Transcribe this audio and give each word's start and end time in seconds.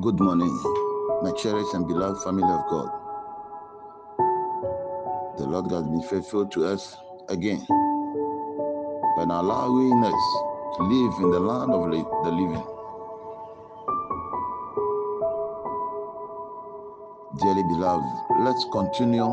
Good 0.00 0.18
morning, 0.18 0.50
my 1.22 1.30
cherished 1.36 1.72
and 1.72 1.86
beloved 1.86 2.20
family 2.24 2.42
of 2.42 2.66
God. 2.68 2.90
The 5.38 5.46
Lord 5.46 5.70
has 5.70 5.84
been 5.84 6.02
faithful 6.02 6.46
to 6.46 6.66
us 6.66 6.96
again 7.28 7.64
by 9.16 9.22
allowing 9.22 10.02
us 10.02 10.22
to 10.76 10.82
live 10.82 11.14
in 11.22 11.30
the 11.30 11.38
land 11.38 11.70
of 11.70 11.92
the 11.92 12.30
living. 12.32 12.66
Dearly 17.40 17.62
beloved, 17.62 18.04
let's 18.40 18.66
continue 18.72 19.30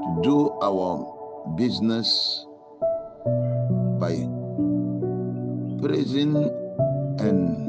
to 0.00 0.20
do 0.22 0.58
our 0.62 1.04
business 1.58 2.46
by 4.00 4.26
praising 5.82 6.34
and 7.20 7.63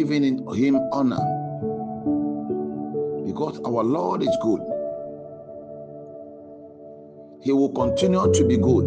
giving 0.00 0.48
him 0.54 0.76
honor 0.92 1.20
because 3.26 3.60
our 3.66 3.84
Lord 3.84 4.22
is 4.22 4.34
good. 4.40 4.62
He 7.42 7.52
will 7.52 7.68
continue 7.72 8.32
to 8.32 8.44
be 8.46 8.56
good 8.56 8.86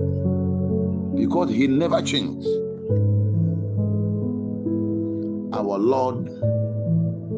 because 1.15 1.51
he 1.51 1.67
never 1.67 2.01
changes. 2.01 2.47
Our 5.53 5.77
Lord 5.77 6.31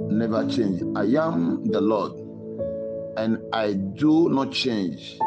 never 0.09 0.48
change. 0.48 0.81
I 0.95 1.03
am 1.21 1.65
the 1.65 1.81
Lord 1.81 2.13
and 3.17 3.39
I 3.51 3.73
do 3.73 4.29
not 4.29 4.53
change. 4.53 5.17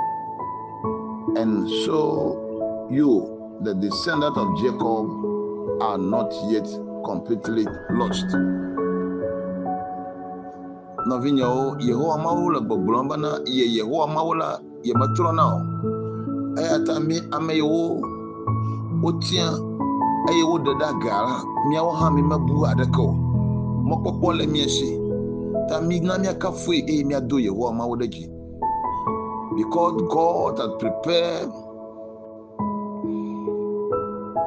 And 1.37 1.69
so 1.85 2.89
you, 2.91 3.61
the 3.63 3.75
descendant 3.75 4.39
of 4.39 4.57
Jacob, 4.59 5.83
are 5.83 5.99
not 5.99 6.33
yet 6.51 6.67
completely 7.05 7.65
lost. 7.91 8.27
Nɔvinyewo, 11.09 11.81
Yehowa 11.81 12.17
Mawu 12.19 12.51
le 12.53 12.61
gbɔgblɔm 12.61 13.09
bena 13.09 13.31
ye 13.47 13.65
Yehowa 13.77 14.07
Mawu 14.15 14.35
la 14.35 14.59
yemetrɔ 14.85 15.35
na 15.35 15.45
o. 15.55 15.59
Eya 16.61 16.85
ta 16.85 16.99
mi 17.01 17.19
ame 17.33 17.55
yiwo 17.55 18.01
wotia 19.03 19.47
eye 20.29 20.43
woɖe 20.45 20.75
ɖe 20.79 20.85
aga 20.85 21.23
la, 21.27 21.43
miawo 21.69 21.93
hã 21.93 22.11
mi 22.11 22.23
mebu 22.23 22.65
aɖeke 22.67 23.01
o. 23.01 23.13
Mɔkpɔkpɔ 23.89 24.37
le 24.39 24.47
mia 24.47 24.69
si. 24.69 24.99
Ta 25.69 25.81
mi 25.81 26.01
na 26.01 26.19
miakafui 26.19 26.85
eye 26.89 27.05
miado 27.05 27.39
Yehowa 27.39 27.73
Mawu 27.73 27.97
ɖe 27.97 28.07
dzi. 28.11 28.29
Because 29.57 30.03
God 30.11 30.59
has 30.59 30.71
prepared 30.79 31.51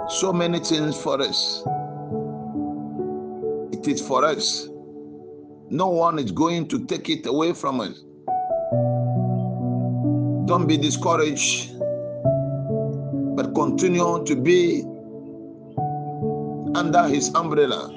so 0.09 0.31
many 0.31 0.59
things 0.59 0.95
for 0.95 1.21
us. 1.21 1.63
It 3.81 3.87
is 3.87 4.01
for 4.07 4.23
us. 4.23 4.67
No 5.71 5.87
one 5.87 6.19
is 6.19 6.31
going 6.31 6.67
to 6.67 6.85
take 6.85 7.09
it 7.09 7.25
away 7.25 7.51
from 7.53 7.81
us. 7.81 8.03
Don't 10.45 10.67
be 10.67 10.77
discouraged, 10.77 11.79
but 13.35 13.55
continue 13.55 14.23
to 14.23 14.35
be 14.35 14.83
under 16.75 17.07
His 17.07 17.33
umbrella, 17.33 17.89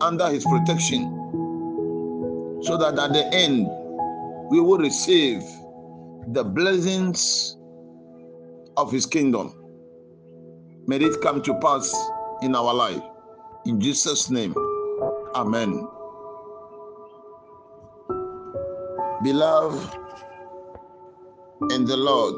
under 0.00 0.28
His 0.30 0.44
protection, 0.44 1.02
so 2.62 2.78
that 2.78 2.98
at 2.98 3.12
the 3.12 3.28
end 3.34 3.66
we 4.50 4.60
will 4.60 4.78
receive 4.78 5.42
the 6.28 6.42
blessings 6.42 7.58
of 8.78 8.90
His 8.90 9.04
kingdom. 9.04 9.52
May 10.86 10.96
it 10.96 11.20
come 11.20 11.42
to 11.42 11.52
pass 11.60 11.94
in 12.40 12.54
our 12.54 12.72
life. 12.72 13.02
In 13.66 13.78
Jesus' 13.78 14.30
name, 14.30 14.54
Amen. 15.36 15.86
Beloved 19.22 19.98
in 21.72 21.84
the 21.84 21.94
Lord, 21.94 22.34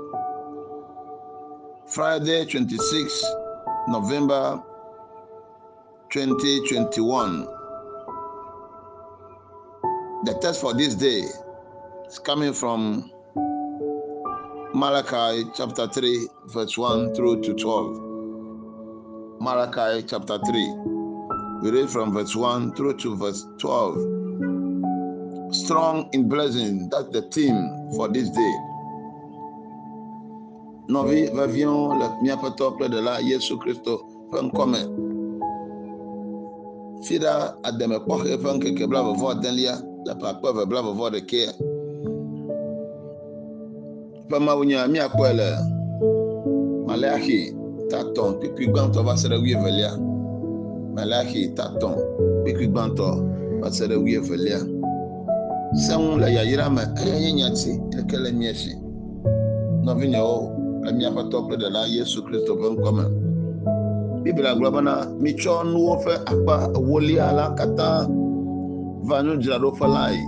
Friday, 1.87 2.45
26 2.45 3.25
November 3.87 4.61
2021. 6.11 7.45
The 10.25 10.37
text 10.43 10.61
for 10.61 10.75
this 10.75 10.97
day 10.97 11.23
is 12.09 12.19
coming 12.19 12.53
from 12.53 13.13
Malachi 14.75 15.49
chapter 15.55 15.87
3, 15.87 16.29
verse 16.47 16.77
1 16.77 17.15
through 17.15 17.43
to 17.43 17.55
12. 17.55 19.41
Malachi 19.41 20.05
chapter 20.05 20.41
3. 20.45 20.98
We 21.63 21.71
read 21.71 21.91
from 21.91 22.13
verse 22.13 22.37
1 22.37 22.75
through 22.77 22.99
to 22.99 23.17
verse 23.17 23.45
12 23.59 24.19
strong 25.51 26.09
in 26.13 26.29
blessing. 26.29 26.89
That's 26.89 27.09
the 27.11 27.23
theme 27.33 27.91
for 27.97 28.09
this 28.09 28.31
day. 28.31 28.55
Nɔvi 30.89 31.29
veviwo 31.35 31.99
le 31.99 32.07
míaƒe 32.23 32.57
tɔkple 32.57 32.89
ɖela 32.89 33.21
Yesu 33.21 33.59
Kristo 33.59 34.01
ƒe 34.33 34.39
ŋkɔme. 34.49 34.81
Fi 37.05 37.19
ɖa 37.19 37.55
ademekpɔxɛ 37.65 38.37
ƒe 38.43 38.51
ŋkeke 38.57 38.85
blaeve 38.89 39.43
delia 39.43 39.75
le 40.07 40.15
míakpɔe 44.89 45.31
le 45.35 45.49
va 49.05 49.17
se. 49.17 50.08
Malachi 50.99 51.43
tatɔ̃ 51.57 51.95
kpikpui 52.43 52.67
gbãtɔ 52.73 53.09
va 53.61 53.69
se 53.77 53.85
ɖe 53.91 53.97
wuievelia. 54.03 54.59
Seŋu 55.85 56.11
le 56.23 56.29
yayra 56.37 56.67
me 56.77 56.83
eye 57.03 57.17
nye 57.23 57.31
nyati 57.39 57.73
eke 57.99 58.17
le 58.25 58.31
mia 58.39 58.53
si. 58.61 58.73
Nɔvinyewo 59.85 60.37
le 60.85 60.91
miaƒe 60.99 61.23
tɔ 61.31 61.37
kple 61.45 61.57
ɖela 61.63 61.81
Yesu 61.97 62.19
Kristo 62.27 62.53
ƒe 62.61 62.69
ŋkɔme. 62.75 63.05
Biblia 64.23 64.53
gblɔ 64.59 64.69
bena 64.75 64.95
mitsɔ 65.23 65.53
nuwo 65.73 65.93
ƒe 66.05 66.15
akpa 66.31 66.55
ewolia 66.79 67.27
la 67.39 67.45
katã 67.59 67.89
va 69.09 69.17
nudzraɖoƒe 69.27 69.87
lae 69.97 70.19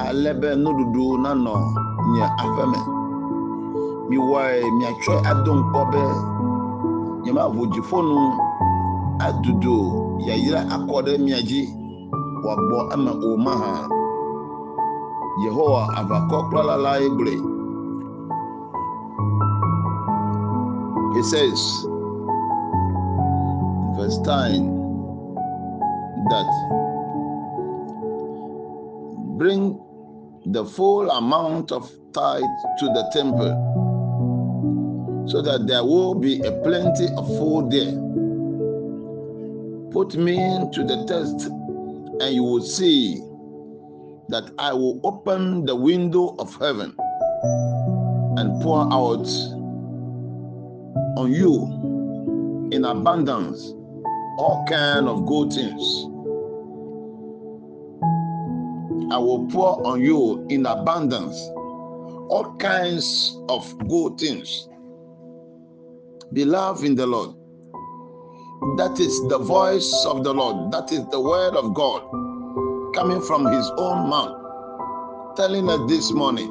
ale 0.00 0.30
be 0.40 0.48
nuɖuɖu 0.62 1.04
nanɔ 1.24 1.54
nye 2.12 2.24
aƒe 2.42 2.64
me. 2.72 2.80
Miwɔe 4.08 4.44
miatsɔe 4.78 5.16
ado 5.30 5.52
ŋkpɔ 5.60 5.80
be 5.92 6.02
nyemaʋu 7.24 7.60
dziƒonu 7.72 8.45
adudu 9.26 9.76
yayra 10.26 10.60
akɔ 10.74 10.96
ɖe 11.06 11.12
mia 11.24 11.40
dzi 11.48 11.62
wòagbɔ 12.44 12.78
eme 12.94 13.12
o 13.28 13.36
mahã. 13.36 13.72
Yehowa 15.44 15.82
aʋakɔkplɔla 16.00 16.76
lae 16.84 17.06
gblɔe. 17.16 17.36
He 21.14 21.22
says 21.22 21.60
verse 23.96 24.18
10 24.24 24.68
that 26.30 26.48
bring 29.38 29.78
the 30.46 30.64
full 30.64 31.10
amount 31.10 31.72
of 31.72 31.90
tithe 32.12 32.56
to 32.78 32.86
the 32.96 33.04
temple 33.12 33.52
so 35.26 35.42
that 35.42 35.66
there 35.66 35.84
will 35.84 36.14
be 36.14 36.40
a 36.40 36.52
plenty 36.62 37.08
of 37.16 37.26
food 37.38 37.70
there. 37.70 37.92
Put 39.90 40.16
me 40.16 40.36
to 40.72 40.84
the 40.84 41.04
test 41.06 41.50
and 42.20 42.34
you 42.34 42.42
will 42.42 42.62
see 42.62 43.20
that 44.28 44.50
I 44.58 44.72
will 44.72 45.00
open 45.04 45.64
the 45.64 45.76
window 45.76 46.34
of 46.38 46.54
heaven 46.56 46.94
and 48.38 48.62
pour 48.62 48.92
out 48.92 49.26
on 51.16 51.32
you 51.32 52.68
in 52.72 52.84
abundance 52.84 53.72
all 54.38 54.64
kind 54.68 55.08
of 55.08 55.24
good 55.26 55.52
things. 55.52 56.04
I 59.12 59.18
will 59.18 59.46
pour 59.48 59.86
on 59.86 60.00
you 60.00 60.46
in 60.50 60.66
abundance 60.66 61.36
all 62.28 62.56
kinds 62.58 63.38
of 63.48 63.88
good 63.88 64.18
things. 64.18 64.68
Beloved 66.32 66.84
in 66.84 66.96
the 66.96 67.06
Lord, 67.06 67.36
that 68.76 68.98
is 68.98 69.26
the 69.28 69.38
voice 69.38 69.92
of 70.06 70.24
the 70.24 70.32
Lord, 70.32 70.72
that 70.72 70.92
is 70.92 71.06
the 71.08 71.20
word 71.20 71.54
of 71.54 71.74
God 71.74 72.02
coming 72.94 73.20
from 73.20 73.46
his 73.46 73.70
own 73.78 74.08
mouth, 74.08 75.36
telling 75.36 75.68
us 75.68 75.80
this 75.88 76.12
morning 76.12 76.50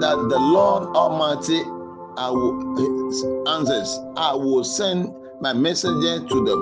that 0.00 0.16
the 0.28 0.38
Lord 0.38 0.84
Almighty 0.96 1.62
I 2.18 2.30
will 2.30 3.48
answers. 3.48 3.98
I 4.16 4.34
will 4.34 4.64
send 4.64 5.14
my 5.40 5.52
messenger 5.52 6.26
to 6.26 6.44
them 6.44 6.60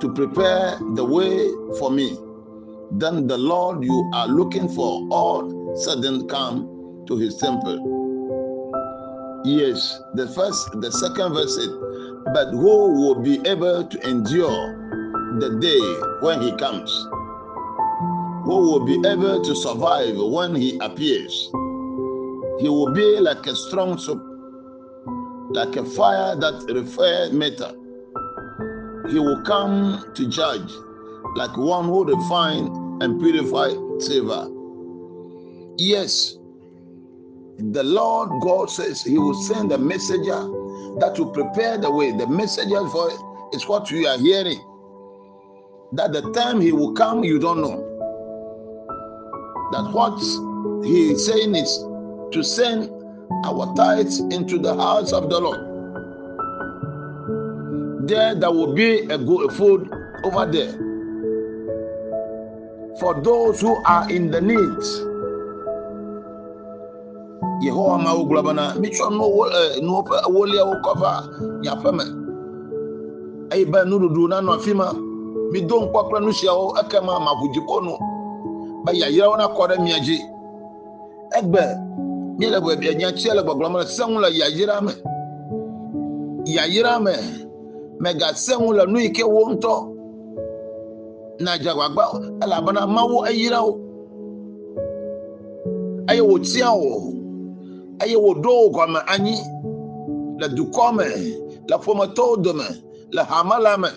to 0.00 0.12
prepare 0.12 0.78
the 0.94 1.04
way 1.04 1.48
for 1.78 1.90
me. 1.90 2.18
Then 2.90 3.28
the 3.28 3.38
Lord 3.38 3.84
you 3.84 4.10
are 4.14 4.26
looking 4.26 4.68
for 4.68 5.06
all 5.10 5.76
sudden 5.76 6.26
come 6.28 7.04
to 7.06 7.16
his 7.16 7.36
temple. 7.36 7.93
Yes, 9.44 10.00
the 10.14 10.26
first, 10.28 10.80
the 10.80 10.90
second 10.90 11.34
verse 11.34 11.56
said, 11.56 11.68
but 12.32 12.48
who 12.50 12.94
will 12.94 13.16
be 13.16 13.46
able 13.46 13.84
to 13.84 14.08
endure 14.08 14.72
the 15.38 15.58
day 15.60 15.80
when 16.26 16.40
he 16.40 16.50
comes? 16.56 16.90
Who 18.44 18.56
will 18.70 18.86
be 18.86 19.06
able 19.06 19.44
to 19.44 19.54
survive 19.54 20.16
when 20.16 20.54
he 20.54 20.78
appears? 20.78 21.50
He 22.58 22.70
will 22.70 22.94
be 22.94 23.20
like 23.20 23.46
a 23.46 23.54
strong 23.54 23.98
soup, 23.98 24.22
like 25.50 25.76
a 25.76 25.84
fire 25.84 26.36
that 26.36 26.64
refers 26.74 27.30
metal. 27.32 27.76
He 29.10 29.18
will 29.18 29.42
come 29.42 30.10
to 30.14 30.26
judge 30.26 30.72
like 31.36 31.54
one 31.58 31.84
who 31.84 32.04
refine 32.04 32.68
and 33.02 33.20
purify 33.20 33.74
silver. 33.98 34.48
Yes, 35.76 36.38
the 37.58 37.82
Lord 37.82 38.30
God 38.42 38.70
says 38.70 39.02
He 39.02 39.18
will 39.18 39.34
send 39.34 39.72
a 39.72 39.78
messenger 39.78 40.40
that 41.00 41.14
will 41.18 41.30
prepare 41.30 41.78
the 41.78 41.90
way. 41.90 42.12
The 42.12 42.26
messenger 42.26 42.88
for 42.88 43.10
is 43.52 43.66
what 43.68 43.90
you 43.90 44.06
are 44.06 44.18
hearing. 44.18 44.60
That 45.92 46.12
the 46.12 46.32
time 46.32 46.60
He 46.60 46.72
will 46.72 46.92
come, 46.92 47.24
you 47.24 47.38
don't 47.38 47.60
know. 47.60 47.90
That 49.72 49.90
what 49.92 50.18
He 50.84 51.12
is 51.12 51.26
saying 51.26 51.54
is 51.54 51.78
to 52.32 52.42
send 52.42 52.90
our 53.44 53.74
tithes 53.74 54.20
into 54.20 54.58
the 54.58 54.74
house 54.74 55.12
of 55.12 55.30
the 55.30 55.38
Lord. 55.40 55.60
There, 58.08 58.34
there 58.34 58.50
will 58.50 58.74
be 58.74 59.00
a 59.00 59.16
good 59.16 59.52
food 59.52 59.90
over 60.24 60.46
there 60.50 60.72
for 63.00 63.20
those 63.22 63.60
who 63.60 63.82
are 63.84 64.10
in 64.10 64.30
the 64.30 64.40
need. 64.40 65.13
Yehowa 67.66 67.98
ma 67.98 68.14
wo 68.14 68.24
gulaba 68.24 68.52
na 68.52 68.74
mitsɔ 68.80 69.10
nu 69.10 69.24
wo 69.36 69.44
ɛ 69.46 69.80
nu 69.82 69.92
ƒe 70.02 70.16
ewoliawo 70.28 70.74
kɔva. 70.84 71.10
Miaƒe 71.62 71.90
me. 71.96 72.04
Eye 73.52 73.64
be 73.64 73.78
nuɖuɖu 73.84 74.28
nanɔ 74.28 74.54
afi 74.56 74.74
ma. 74.74 74.92
Mido 75.52 75.76
ŋkpɔ 75.80 76.00
kple 76.06 76.20
nu 76.20 76.32
siawo 76.32 76.74
ekema 76.80 77.20
maʋu 77.26 77.44
dziƒo 77.52 77.76
nu 77.84 77.92
be 78.84 78.92
yayrawo 78.92 79.36
nakɔ 79.36 79.68
ɖe 79.68 79.76
mia 79.82 79.98
dzi. 80.00 80.18
Egbe 81.38 81.62
míele 82.38 82.60
be 82.60 82.94
nyatsia 82.94 83.34
le 83.34 83.42
gbɔgblɔm 83.42 83.78
le 83.78 83.86
seŋu 83.86 84.20
le 84.20 84.28
yayra 84.30 84.80
me. 84.82 84.92
Yayra 86.46 87.00
me 87.00 87.12
mègasẽ 88.00 88.56
ŋu 88.58 88.72
le 88.72 88.86
nu 88.86 88.98
yi 88.98 89.12
ke 89.12 89.22
wo 89.24 89.48
ŋutɔ. 89.50 89.74
Nadze 91.40 91.68
agbagba 91.68 92.04
elabena 92.42 92.86
mawu 92.86 93.24
eyra 93.26 93.62
wo. 93.62 93.80
Eye 96.08 96.20
wòtia 96.20 96.70
wò 96.70 97.13
eye 98.02 98.16
wòɖo 98.24 98.50
wò 98.60 98.66
gɔme 98.74 99.00
anyi 99.12 99.36
le 100.40 100.46
dukɔ 100.56 100.84
me 100.96 101.04
le 101.68 101.76
ƒometɔwo 101.84 102.34
dome 102.44 102.66
le 103.14 103.22
hamela 103.30 103.72
me 103.82 103.88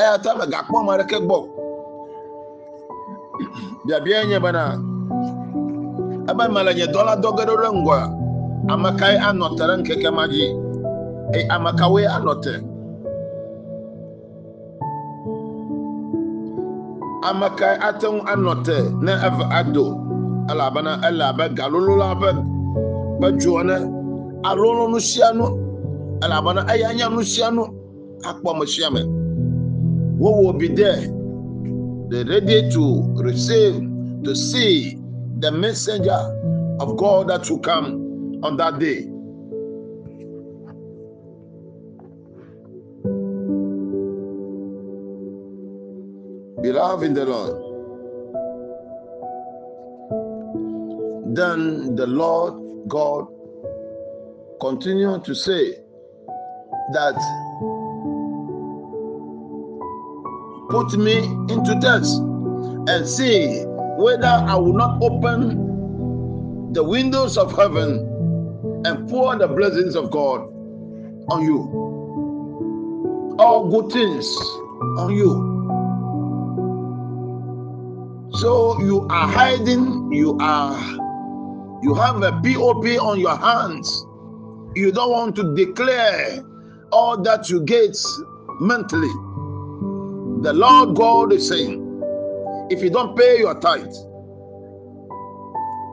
eya 0.00 0.14
ta 0.22 0.30
megakpɔ 0.38 0.76
ame 0.80 0.90
aɖeke 0.94 1.18
gbɔ. 1.26 1.38
Biabia 3.84 4.18
nye 4.28 4.38
bena 4.44 4.62
ebe 6.30 6.44
mele 6.54 6.72
nye 6.78 6.86
dɔla 6.94 7.14
dɔ 7.22 7.28
ge 7.36 7.44
ɖe 7.48 7.68
ŋgɔa 7.78 8.00
ame 8.72 8.88
anɔ 9.28 9.46
te 9.56 9.62
ɖe 9.68 9.74
ŋkeke 9.80 10.10
ma 10.16 10.24
dzi? 10.32 10.46
Eye 11.34 11.46
ame 11.54 11.70
anɔ 12.16 12.34
te? 12.44 12.54
Ame 17.28 17.46
ate 17.88 18.06
ŋu 18.14 18.20
anɔ 18.32 18.52
te 18.66 18.76
ne 19.04 19.12
eve 19.26 19.44
ado 19.58 19.86
elabena 20.50 20.92
ele 21.08 21.24
abe 21.30 21.44
galolo 21.54 21.94
la 21.96 22.14
ƒe 22.20 22.30
ƒe 23.20 23.28
dzo 23.38 23.60
ene 23.60 23.76
alolo 24.48 24.88
nu 24.88 25.00
sia 25.00 25.32
nu 25.32 25.46
elabena 26.24 26.62
eya 26.72 26.92
nya 26.94 27.08
nu 27.08 27.22
sia 27.22 27.50
nu 27.50 27.62
akpɔ 28.28 28.58
me 28.58 28.66
sia 28.66 28.90
me 28.90 29.02
who 30.20 30.30
will 30.42 30.52
be 30.52 30.68
there 30.68 31.02
they 32.10 32.24
ready 32.24 32.68
to 32.70 32.84
receive 33.22 33.76
to 34.24 34.34
see 34.34 34.98
the 35.38 35.50
messenger 35.50 36.20
of 36.80 36.96
God 36.96 37.28
that 37.28 37.48
will 37.48 37.60
come 37.60 38.40
on 38.42 38.56
that 38.56 38.78
day. 38.78 39.06
Beloved 46.62 47.04
in 47.06 47.14
the 47.14 47.24
Lord, 47.24 47.56
then 51.34 51.94
the 51.96 52.06
Lord 52.06 52.59
God 52.88 53.26
continued 54.60 55.24
to 55.24 55.34
say 55.34 55.74
that 56.92 57.14
put 60.70 60.92
me 60.98 61.18
into 61.52 61.78
test 61.80 62.18
and 62.88 63.06
see 63.06 63.64
whether 63.96 64.26
I 64.26 64.54
will 64.56 64.72
not 64.72 65.02
open 65.02 66.72
the 66.72 66.84
windows 66.84 67.36
of 67.36 67.56
heaven 67.56 68.06
and 68.84 69.08
pour 69.08 69.36
the 69.36 69.48
blessings 69.48 69.96
of 69.96 70.10
God 70.10 70.40
on 71.28 71.42
you. 71.42 73.36
All 73.38 73.68
good 73.68 73.92
things 73.92 74.26
on 74.98 75.14
you. 75.14 75.50
So 78.38 78.80
you 78.80 79.06
are 79.10 79.28
hiding, 79.28 80.12
you 80.12 80.38
are 80.40 80.74
you 81.82 81.94
have 81.94 82.22
a 82.22 82.32
POP 82.32 82.84
on 83.00 83.18
your 83.20 83.36
hands. 83.36 84.06
You 84.74 84.92
don't 84.92 85.10
want 85.10 85.36
to 85.36 85.54
declare 85.54 86.44
all 86.92 87.20
that 87.22 87.48
you 87.48 87.62
get 87.62 87.96
mentally. 88.60 89.12
The 90.42 90.52
Lord 90.52 90.96
God 90.96 91.32
is 91.32 91.48
saying, 91.48 91.86
if 92.70 92.82
you 92.82 92.90
don't 92.90 93.16
pay 93.16 93.38
your 93.38 93.58
tithe, 93.60 93.92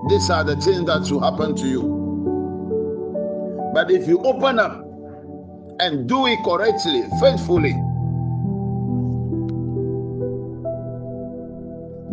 these 0.10 0.30
are 0.30 0.44
the 0.44 0.56
things 0.62 0.86
that 0.86 1.10
will 1.12 1.22
happen 1.22 1.56
to 1.56 1.68
you. 1.68 1.98
But 3.74 3.92
if 3.92 4.08
you 4.08 4.20
open 4.24 4.60
up 4.60 4.84
and 5.80 6.08
do 6.08 6.28
it 6.28 6.40
correctly, 6.44 7.04
faithfully, 7.20 7.76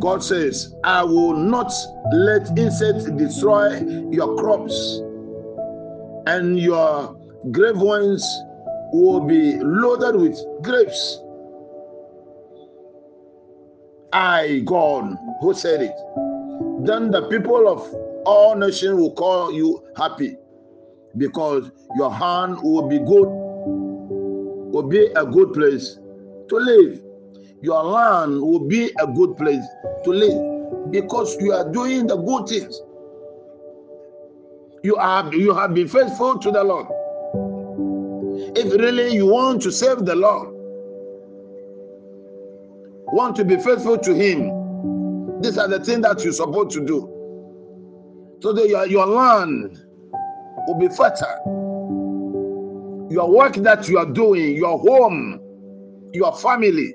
God 0.04 0.22
says, 0.22 0.74
I 0.84 1.02
will 1.02 1.32
not 1.32 1.72
let 2.12 2.58
insects 2.58 3.06
destroy 3.12 3.80
your 4.10 4.36
crops, 4.36 5.00
and 6.26 6.58
your 6.58 7.16
grave 7.50 7.78
ones 7.78 8.22
will 8.92 9.20
be 9.26 9.56
loaded 9.60 10.20
with 10.20 10.38
grapes. 10.62 11.18
I, 14.12 14.60
God, 14.66 15.16
who 15.40 15.54
said 15.54 15.80
it. 15.80 15.96
Then 16.84 17.10
the 17.10 17.26
people 17.30 17.66
of 17.66 17.90
all 18.26 18.56
nations 18.56 19.00
will 19.00 19.14
call 19.14 19.54
you 19.54 19.86
happy 19.96 20.36
because 21.16 21.70
your 21.96 22.12
hand 22.12 22.58
will 22.62 22.88
be 22.90 22.98
good, 22.98 23.28
will 24.70 24.86
be 24.86 25.06
a 25.16 25.24
good 25.24 25.54
place 25.54 25.98
to 26.50 26.56
live. 26.56 27.03
Your 27.64 27.82
land 27.82 28.42
will 28.42 28.58
be 28.68 28.92
a 29.00 29.06
good 29.06 29.38
place 29.38 29.64
to 30.04 30.10
live 30.10 30.90
because 30.92 31.34
you 31.40 31.52
are 31.52 31.72
doing 31.72 32.06
the 32.06 32.14
good 32.14 32.46
things. 32.46 32.78
You 34.82 34.96
have 34.96 35.32
you 35.32 35.54
have 35.54 35.72
been 35.72 35.88
faithful 35.88 36.38
to 36.40 36.50
the 36.50 36.62
Lord. 36.62 36.86
If 38.54 38.70
really 38.74 39.14
you 39.14 39.24
want 39.28 39.62
to 39.62 39.72
serve 39.72 40.04
the 40.04 40.14
Lord, 40.14 40.50
want 43.14 43.34
to 43.36 43.46
be 43.46 43.56
faithful 43.56 43.96
to 43.96 44.14
Him, 44.14 45.40
these 45.40 45.56
are 45.56 45.66
the 45.66 45.82
things 45.82 46.02
that 46.02 46.22
you're 46.22 46.34
supposed 46.34 46.72
to 46.72 46.84
do. 46.84 47.08
So 48.42 48.52
that 48.52 48.68
your, 48.68 48.86
your 48.86 49.06
land 49.06 49.82
will 50.66 50.78
be 50.78 50.88
fertile. 50.88 51.40
Your 53.10 53.30
work 53.30 53.54
that 53.54 53.88
you 53.88 53.96
are 53.96 54.12
doing, 54.12 54.54
your 54.54 54.78
home, 54.78 55.40
your 56.12 56.36
family, 56.36 56.94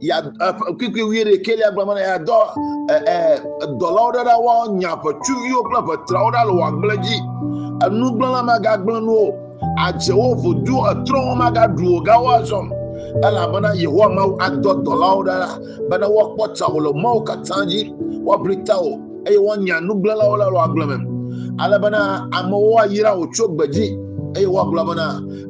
kpikpi 0.00 1.02
wi 1.02 1.24
ɖeke 1.24 1.52
lia 1.58 1.70
gblɔm 1.74 1.90
na 1.94 2.00
ya 2.00 2.18
dɔ 2.18 2.38
ɛ 2.94 2.96
ɛ 3.14 3.18
dɔlawo 3.80 4.08
ɖe 4.14 4.22
ɖa 4.28 4.34
woa 4.44 4.68
nya 4.78 4.90
ʋetsuviwo 5.02 5.60
kple 5.66 5.80
ʋetrawo 5.88 6.28
ɖa 6.34 6.42
le 6.46 6.52
wò 6.58 6.62
agble 6.68 6.94
dzi. 7.02 7.16
Enugblẽla 7.84 8.40
magagblẽ 8.48 9.00
nu 9.06 9.12
o. 9.12 9.26
Adzewo 9.86 10.34
vodua 10.42 10.92
etrɔwo 10.92 11.32
magaɖu 11.40 11.86
o 11.96 12.00
gawo 12.06 12.28
azɔ. 12.38 12.60
Alabana 13.26 13.74
Yehowa 13.74 14.06
ma 14.14 14.22
adɔ 14.46 14.70
dɔlawo 14.84 15.20
ɖa 15.26 15.34
la 15.42 15.48
bena 15.88 16.06
woakpɔ 16.08 16.44
tsawo 16.54 16.78
le 16.80 16.90
mawo 16.92 17.20
katã 17.24 17.64
dzi 17.66 17.92
woabli 18.24 18.56
tawo 18.64 19.00
eye 19.26 19.38
woanya 19.38 19.80
nugblẽlawo 19.80 20.36
le 20.38 20.44
agble 20.60 20.86
me 20.86 20.96
ale 21.58 21.78
bena 21.82 22.28
amewo 22.32 22.78
ayra 22.78 23.16
wò 23.18 23.26
tso 23.32 23.48
gbe 23.48 23.64
dzi 23.72 23.86
eye 24.36 24.46
woagblɔ 24.46 24.82
bena 24.88 25.06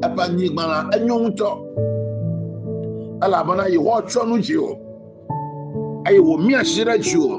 eƒe 0.06 0.20
anyigba 0.24 0.62
la 0.66 0.78
enyo 0.96 1.14
ŋutɔ 1.24 1.50
nu 4.26 4.38
dzi 4.38 4.56
o. 4.58 4.70
Eye 6.06 6.64
si 6.64 6.84
ɖe 6.84 6.98
dzi 6.98 7.18
o. 7.18 7.38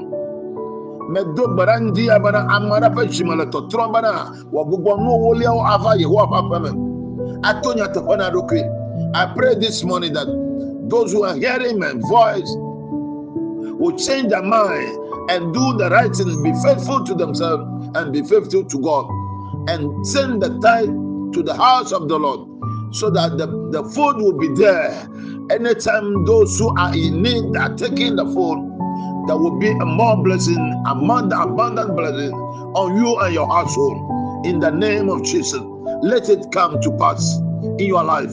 Ŋdi 1.10 2.10
ame 2.10 2.28
aɖe 2.30 2.88
ƒe 2.94 3.06
dzime 3.08 3.34
le 3.36 3.46
ewoliawo 5.16 5.60
ava 5.66 5.90
ƒe 5.96 6.90
ato 7.42 7.74
nyateƒe 7.74 8.16
na 8.16 8.30
ɖokui 8.30 8.62
I 9.14 9.26
pray 9.34 9.54
this 9.54 9.82
morning 9.82 10.12
that 10.12 10.26
those 10.88 11.12
who 11.12 11.24
are 11.24 11.34
hearing 11.34 11.78
my 11.78 11.92
voice 12.08 12.48
will 13.78 13.96
change 13.96 14.28
their 14.28 14.42
mind 14.42 14.98
and 15.30 15.54
do 15.54 15.76
the 15.78 15.88
right 15.90 16.14
thing, 16.14 16.42
be 16.42 16.52
faithful 16.62 17.04
to 17.04 17.14
themselves 17.14 17.64
and 17.96 18.12
be 18.12 18.22
faithful 18.22 18.64
to 18.64 18.78
God, 18.78 19.06
and 19.68 20.06
send 20.06 20.42
the 20.42 20.50
tithe 20.60 20.88
to 21.34 21.42
the 21.42 21.54
house 21.54 21.92
of 21.92 22.08
the 22.08 22.18
Lord 22.18 22.48
so 22.94 23.10
that 23.10 23.38
the, 23.38 23.46
the 23.70 23.82
food 23.90 24.16
will 24.16 24.36
be 24.36 24.48
there. 24.60 25.08
Anytime 25.50 26.24
those 26.26 26.56
who 26.58 26.72
are 26.78 26.94
in 26.94 27.22
need 27.22 27.56
are 27.56 27.74
taking 27.74 28.14
the 28.14 28.24
food, 28.24 28.58
there 29.26 29.36
will 29.36 29.58
be 29.58 29.68
a 29.70 29.84
more 29.84 30.16
blessing, 30.22 30.56
a 30.86 30.94
more 30.94 31.18
abundant 31.20 31.96
blessing 31.96 32.32
on 32.32 32.96
you 32.96 33.18
and 33.18 33.34
your 33.34 33.48
household. 33.48 34.46
In 34.46 34.60
the 34.60 34.70
name 34.70 35.08
of 35.08 35.24
Jesus, 35.24 35.60
let 36.02 36.28
it 36.28 36.46
come 36.52 36.80
to 36.80 36.96
pass 36.98 37.36
in 37.78 37.86
your 37.86 38.04
life. 38.04 38.32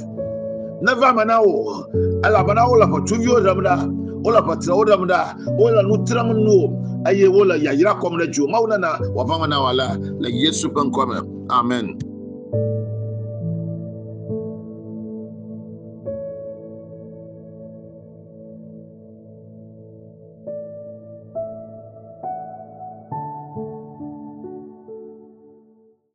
Never 0.82 1.12
manao, 1.12 1.90
alabana 2.22 2.68
ola 2.70 2.86
patuvio 2.86 3.44
ramda, 3.44 3.82
ola 4.24 4.44
patra 4.44 4.76
ramda, 4.76 5.36
ola 5.58 5.82
nutram 5.84 6.38
no, 6.38 7.04
aye 7.08 7.26
ola 7.28 7.58
komre 8.00 8.32
ju, 8.32 8.48
mauna 8.48 8.78
na 8.78 9.00
wavanga 9.16 9.50
na 9.50 9.60
wala, 9.60 9.98
like 10.20 10.36
Yesu 10.36 10.70
kome. 10.70 11.50
Amen. 11.50 11.98